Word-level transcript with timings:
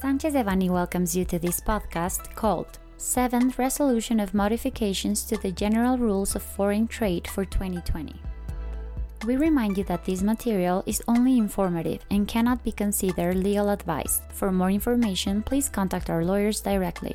Sanchez 0.00 0.32
Devanny 0.32 0.70
welcomes 0.70 1.14
you 1.14 1.26
to 1.26 1.38
this 1.38 1.60
podcast 1.60 2.34
called 2.34 2.78
Seventh 2.96 3.58
Resolution 3.58 4.18
of 4.18 4.32
Modifications 4.32 5.24
to 5.24 5.36
the 5.36 5.52
General 5.52 5.98
Rules 5.98 6.34
of 6.34 6.42
Foreign 6.42 6.88
Trade 6.88 7.28
for 7.28 7.44
2020. 7.44 8.14
We 9.26 9.36
remind 9.36 9.76
you 9.76 9.84
that 9.84 10.06
this 10.06 10.22
material 10.22 10.82
is 10.86 11.02
only 11.06 11.36
informative 11.36 12.00
and 12.10 12.26
cannot 12.26 12.64
be 12.64 12.72
considered 12.72 13.36
legal 13.36 13.68
advice. 13.68 14.22
For 14.32 14.50
more 14.50 14.70
information, 14.70 15.42
please 15.42 15.68
contact 15.68 16.08
our 16.08 16.24
lawyers 16.24 16.62
directly. 16.62 17.14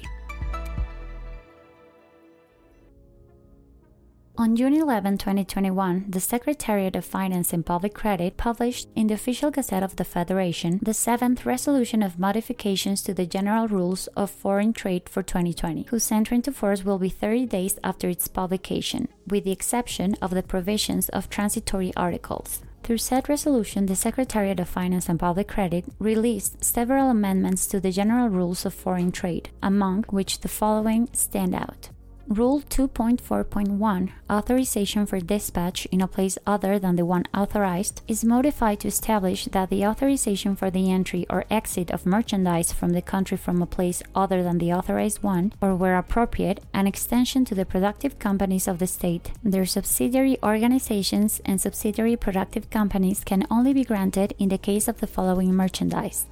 On 4.37 4.53
June 4.53 4.73
11, 4.73 5.17
2021, 5.17 6.07
the 6.09 6.19
Secretariat 6.19 6.97
of 6.97 7.05
Finance 7.05 7.53
and 7.53 7.65
Public 7.65 7.93
Credit 7.93 8.35
published 8.35 8.89
in 8.93 9.07
the 9.07 9.13
Official 9.13 9.49
Gazette 9.49 9.81
of 9.81 9.95
the 9.95 10.03
Federation 10.03 10.77
the 10.81 10.93
seventh 10.93 11.45
resolution 11.45 12.03
of 12.03 12.19
modifications 12.19 13.01
to 13.03 13.13
the 13.13 13.25
General 13.25 13.69
Rules 13.69 14.07
of 14.07 14.29
Foreign 14.29 14.73
Trade 14.73 15.07
for 15.07 15.23
2020, 15.23 15.83
whose 15.83 16.11
entry 16.11 16.35
into 16.35 16.51
force 16.51 16.83
will 16.83 16.99
be 16.99 17.07
30 17.07 17.45
days 17.45 17.79
after 17.81 18.09
its 18.09 18.27
publication, 18.27 19.07
with 19.25 19.45
the 19.45 19.53
exception 19.53 20.15
of 20.21 20.31
the 20.31 20.43
provisions 20.43 21.07
of 21.09 21.29
transitory 21.29 21.93
articles. 21.95 22.61
Through 22.83 22.97
said 22.97 23.29
resolution, 23.29 23.85
the 23.85 23.95
Secretariat 23.95 24.59
of 24.59 24.67
Finance 24.67 25.07
and 25.07 25.17
Public 25.17 25.47
Credit 25.47 25.85
released 25.97 26.61
several 26.61 27.09
amendments 27.09 27.67
to 27.67 27.79
the 27.79 27.91
General 27.91 28.27
Rules 28.27 28.65
of 28.65 28.73
Foreign 28.73 29.13
Trade, 29.13 29.49
among 29.63 30.03
which 30.09 30.41
the 30.41 30.49
following 30.49 31.07
stand 31.13 31.55
out. 31.55 31.89
Rule 32.27 32.61
2.4.1, 32.61 34.09
authorization 34.31 35.05
for 35.05 35.19
dispatch 35.19 35.85
in 35.91 36.01
a 36.01 36.07
place 36.07 36.39
other 36.47 36.79
than 36.79 36.95
the 36.95 37.05
one 37.05 37.25
authorized, 37.35 38.01
is 38.07 38.25
modified 38.25 38.79
to 38.79 38.87
establish 38.87 39.45
that 39.45 39.69
the 39.69 39.85
authorization 39.85 40.55
for 40.55 40.71
the 40.71 40.91
entry 40.91 41.27
or 41.29 41.45
exit 41.51 41.91
of 41.91 42.07
merchandise 42.07 42.73
from 42.73 42.93
the 42.93 43.01
country 43.01 43.37
from 43.37 43.61
a 43.61 43.67
place 43.67 44.01
other 44.15 44.41
than 44.41 44.57
the 44.57 44.73
authorized 44.73 45.21
one, 45.21 45.53
or 45.61 45.75
where 45.75 45.99
appropriate, 45.99 46.63
an 46.73 46.87
extension 46.87 47.45
to 47.45 47.53
the 47.53 47.65
productive 47.65 48.17
companies 48.17 48.67
of 48.67 48.79
the 48.79 48.87
state, 48.87 49.31
their 49.43 49.67
subsidiary 49.67 50.39
organizations, 50.41 51.41
and 51.45 51.61
subsidiary 51.61 52.15
productive 52.15 52.71
companies 52.71 53.23
can 53.23 53.45
only 53.51 53.71
be 53.71 53.83
granted 53.83 54.33
in 54.39 54.49
the 54.49 54.57
case 54.57 54.87
of 54.87 54.99
the 54.99 55.07
following 55.07 55.53
merchandise 55.53 56.25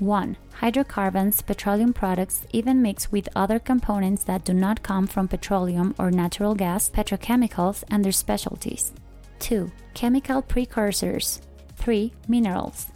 1. 0.00 0.36
Hydrocarbons, 0.54 1.42
petroleum 1.42 1.92
products, 1.92 2.46
even 2.52 2.82
mixed 2.82 3.12
with 3.12 3.28
other 3.36 3.58
components 3.58 4.24
that 4.24 4.44
do 4.44 4.52
not 4.52 4.82
come 4.82 5.06
from 5.06 5.28
petroleum 5.28 5.94
or 5.98 6.10
natural 6.10 6.54
gas, 6.54 6.90
petrochemicals, 6.90 7.84
and 7.90 8.04
their 8.04 8.12
specialties. 8.12 8.92
2. 9.40 9.70
Chemical 9.94 10.42
precursors. 10.42 11.40
3. 11.76 12.12
Minerals. 12.28 12.88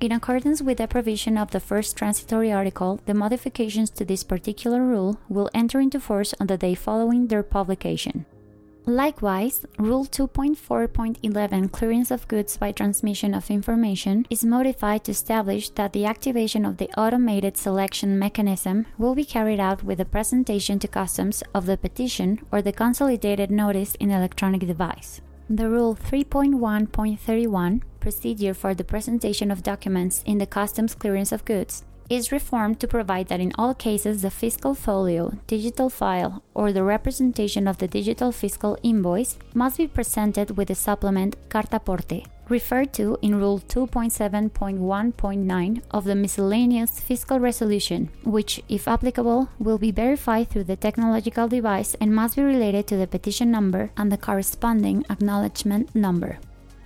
In 0.00 0.12
accordance 0.12 0.60
with 0.60 0.78
the 0.78 0.88
provision 0.88 1.38
of 1.38 1.50
the 1.50 1.60
first 1.60 1.96
transitory 1.96 2.52
article, 2.52 3.00
the 3.06 3.14
modifications 3.14 3.90
to 3.90 4.04
this 4.04 4.24
particular 4.24 4.82
rule 4.82 5.18
will 5.28 5.50
enter 5.54 5.80
into 5.80 6.00
force 6.00 6.34
on 6.40 6.48
the 6.48 6.58
day 6.58 6.74
following 6.74 7.28
their 7.28 7.42
publication. 7.42 8.26
Likewise, 8.86 9.64
Rule 9.78 10.04
2.4.11 10.04 11.72
Clearance 11.72 12.10
of 12.10 12.28
Goods 12.28 12.58
by 12.58 12.70
Transmission 12.70 13.32
of 13.32 13.50
Information 13.50 14.26
is 14.28 14.44
modified 14.44 15.04
to 15.04 15.12
establish 15.12 15.70
that 15.70 15.94
the 15.94 16.04
activation 16.04 16.66
of 16.66 16.76
the 16.76 16.90
automated 16.90 17.56
selection 17.56 18.18
mechanism 18.18 18.84
will 18.98 19.14
be 19.14 19.24
carried 19.24 19.58
out 19.58 19.82
with 19.82 19.96
the 19.96 20.04
presentation 20.04 20.78
to 20.80 20.86
customs 20.86 21.42
of 21.54 21.64
the 21.64 21.78
petition 21.78 22.40
or 22.52 22.60
the 22.60 22.72
consolidated 22.72 23.50
notice 23.50 23.94
in 23.94 24.10
electronic 24.10 24.66
device. 24.66 25.22
The 25.48 25.70
Rule 25.70 25.96
3.1.31 25.96 27.82
Procedure 28.00 28.52
for 28.52 28.74
the 28.74 28.84
presentation 28.84 29.50
of 29.50 29.62
documents 29.62 30.22
in 30.26 30.36
the 30.36 30.46
customs 30.46 30.94
clearance 30.94 31.32
of 31.32 31.46
goods 31.46 31.84
is 32.10 32.32
reformed 32.32 32.80
to 32.80 32.88
provide 32.88 33.28
that 33.28 33.40
in 33.40 33.52
all 33.56 33.74
cases 33.74 34.22
the 34.22 34.30
fiscal 34.30 34.74
folio, 34.74 35.32
digital 35.46 35.90
file, 35.90 36.42
or 36.54 36.72
the 36.72 36.82
representation 36.82 37.66
of 37.66 37.78
the 37.78 37.88
digital 37.88 38.30
fiscal 38.32 38.76
invoice 38.82 39.38
must 39.54 39.78
be 39.78 39.86
presented 39.86 40.56
with 40.56 40.68
the 40.68 40.74
supplement 40.74 41.36
Carta 41.48 41.80
Porte, 41.80 42.26
referred 42.48 42.92
to 42.92 43.16
in 43.22 43.36
Rule 43.36 43.60
2.7.1.9 43.60 45.82
of 45.90 46.04
the 46.04 46.14
Miscellaneous 46.14 47.00
Fiscal 47.00 47.40
Resolution, 47.40 48.10
which, 48.22 48.62
if 48.68 48.86
applicable, 48.86 49.48
will 49.58 49.78
be 49.78 49.90
verified 49.90 50.50
through 50.50 50.64
the 50.64 50.76
technological 50.76 51.48
device 51.48 51.96
and 52.00 52.14
must 52.14 52.36
be 52.36 52.42
related 52.42 52.86
to 52.86 52.96
the 52.96 53.06
petition 53.06 53.50
number 53.50 53.90
and 53.96 54.12
the 54.12 54.18
corresponding 54.18 55.06
acknowledgement 55.08 55.94
number. 55.94 56.38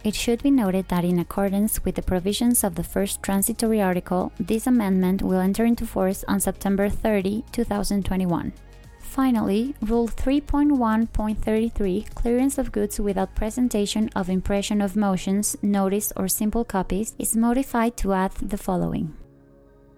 It 0.04 0.14
should 0.14 0.42
be 0.42 0.50
noted 0.50 0.88
that, 0.88 1.04
in 1.04 1.19
accordance 1.19 1.84
with 1.84 1.97
the 1.97 2.03
provisions 2.03 2.62
of 2.62 2.76
the 2.76 2.84
first 2.84 3.22
transitory 3.22 3.82
article, 3.82 4.32
this 4.38 4.66
amendment 4.66 5.22
will 5.22 5.41
enter 5.41 5.64
into 5.64 5.86
force 5.86 6.25
on 6.28 6.41
September 6.41 6.88
30, 6.88 7.44
2021. 7.50 8.53
Finally, 9.00 9.75
Rule 9.81 10.06
3.1.33 10.06 12.14
Clearance 12.14 12.59
of 12.59 12.70
goods 12.70 13.00
without 13.00 13.34
presentation 13.34 14.09
of 14.14 14.31
impression 14.31 14.81
of 14.81 14.94
motions, 14.94 15.56
notice, 15.62 16.12
or 16.15 16.28
simple 16.28 16.65
copies 16.65 17.16
is 17.19 17.34
modified 17.34 17.97
to 17.97 18.12
add 18.12 18.32
the 18.34 18.59
following. 18.59 19.15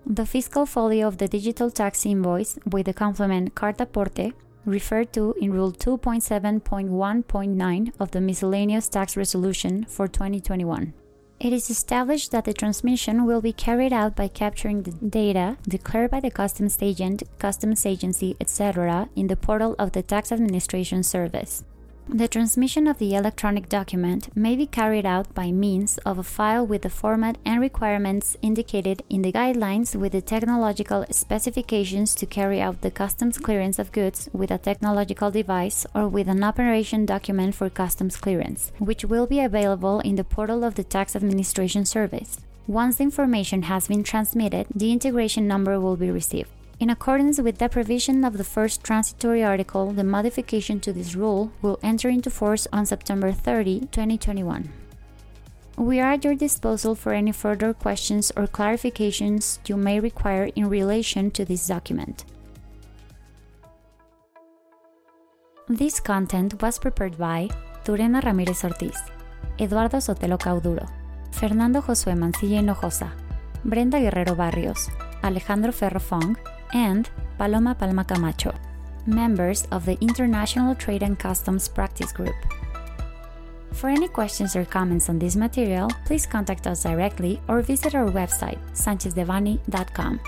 The 0.06 0.24
fiscal 0.24 0.64
folio 0.64 1.06
of 1.06 1.18
the 1.18 1.28
digital 1.28 1.70
tax 1.70 2.06
invoice 2.06 2.58
with 2.64 2.86
the 2.86 2.94
complement 2.94 3.54
Carta 3.54 3.84
Porte 3.84 4.32
referred 4.64 5.12
to 5.14 5.34
in 5.40 5.52
Rule 5.52 5.72
2.7.1.9 5.72 7.92
of 7.98 8.10
the 8.10 8.20
Miscellaneous 8.20 8.88
Tax 8.88 9.16
Resolution 9.16 9.84
for 9.84 10.08
2021. 10.08 10.92
It 11.40 11.52
is 11.54 11.70
established 11.70 12.32
that 12.32 12.44
the 12.44 12.52
transmission 12.52 13.24
will 13.24 13.40
be 13.40 13.54
carried 13.54 13.94
out 13.94 14.14
by 14.14 14.28
capturing 14.28 14.82
the 14.82 14.90
data 14.90 15.56
declared 15.66 16.10
by 16.10 16.20
the 16.20 16.30
customs 16.30 16.76
agent, 16.82 17.22
customs 17.38 17.86
agency, 17.86 18.36
etc., 18.38 19.08
in 19.16 19.28
the 19.28 19.36
portal 19.36 19.74
of 19.78 19.92
the 19.92 20.02
Tax 20.02 20.32
Administration 20.32 21.02
Service. 21.02 21.64
The 22.12 22.26
transmission 22.26 22.88
of 22.88 22.98
the 22.98 23.14
electronic 23.14 23.68
document 23.68 24.36
may 24.36 24.56
be 24.56 24.66
carried 24.66 25.06
out 25.06 25.32
by 25.32 25.52
means 25.52 25.96
of 25.98 26.18
a 26.18 26.24
file 26.24 26.66
with 26.66 26.82
the 26.82 26.90
format 26.90 27.38
and 27.44 27.60
requirements 27.60 28.36
indicated 28.42 29.04
in 29.08 29.22
the 29.22 29.30
guidelines 29.30 29.94
with 29.94 30.10
the 30.10 30.20
technological 30.20 31.06
specifications 31.12 32.16
to 32.16 32.26
carry 32.26 32.60
out 32.60 32.80
the 32.80 32.90
customs 32.90 33.38
clearance 33.38 33.78
of 33.78 33.92
goods 33.92 34.28
with 34.32 34.50
a 34.50 34.58
technological 34.58 35.30
device 35.30 35.86
or 35.94 36.08
with 36.08 36.26
an 36.26 36.42
operation 36.42 37.06
document 37.06 37.54
for 37.54 37.70
customs 37.70 38.16
clearance, 38.16 38.72
which 38.80 39.04
will 39.04 39.28
be 39.28 39.38
available 39.38 40.00
in 40.00 40.16
the 40.16 40.24
portal 40.24 40.64
of 40.64 40.74
the 40.74 40.82
Tax 40.82 41.14
Administration 41.14 41.84
Service. 41.84 42.40
Once 42.66 42.96
the 42.96 43.04
information 43.04 43.62
has 43.62 43.86
been 43.86 44.02
transmitted, 44.02 44.66
the 44.74 44.90
integration 44.90 45.46
number 45.46 45.78
will 45.78 45.96
be 45.96 46.10
received. 46.10 46.50
In 46.80 46.88
accordance 46.88 47.38
with 47.38 47.58
the 47.58 47.68
provision 47.68 48.24
of 48.24 48.38
the 48.38 48.44
first 48.56 48.82
transitory 48.82 49.44
article, 49.44 49.92
the 49.92 50.02
modification 50.02 50.80
to 50.80 50.94
this 50.94 51.14
rule 51.14 51.52
will 51.60 51.78
enter 51.82 52.08
into 52.08 52.30
force 52.30 52.66
on 52.72 52.86
September 52.86 53.32
30, 53.32 53.80
2021. 53.92 54.72
We 55.76 56.00
are 56.00 56.12
at 56.12 56.24
your 56.24 56.34
disposal 56.34 56.94
for 56.94 57.12
any 57.12 57.32
further 57.32 57.74
questions 57.74 58.32
or 58.34 58.46
clarifications 58.46 59.58
you 59.68 59.76
may 59.76 60.00
require 60.00 60.44
in 60.56 60.70
relation 60.70 61.30
to 61.32 61.44
this 61.44 61.66
document. 61.66 62.24
This 65.68 66.00
content 66.00 66.62
was 66.62 66.78
prepared 66.78 67.18
by 67.18 67.50
Turena 67.84 68.22
Ramírez 68.22 68.64
Ortiz, 68.64 68.96
Eduardo 69.58 69.98
Sotelo 69.98 70.38
Cauduro, 70.38 70.88
Fernando 71.30 71.82
Josué 71.82 72.16
Mancilla 72.16 72.60
Hinojosa, 72.60 73.12
Brenda 73.64 74.00
Guerrero 74.00 74.34
Barrios, 74.34 74.88
Alejandro 75.22 75.72
Ferro 75.72 76.00
Fong, 76.00 76.38
and 76.72 77.10
Paloma 77.38 77.74
Palma 77.74 78.04
Camacho, 78.04 78.54
members 79.06 79.66
of 79.70 79.84
the 79.86 79.98
International 80.00 80.74
Trade 80.74 81.02
and 81.02 81.18
Customs 81.18 81.68
Practice 81.68 82.12
Group. 82.12 82.36
For 83.72 83.88
any 83.88 84.08
questions 84.08 84.56
or 84.56 84.64
comments 84.64 85.08
on 85.08 85.18
this 85.18 85.36
material, 85.36 85.90
please 86.04 86.26
contact 86.26 86.66
us 86.66 86.82
directly 86.82 87.40
or 87.48 87.62
visit 87.62 87.94
our 87.94 88.10
website, 88.10 88.58
sanchezdevanny.com. 88.72 90.20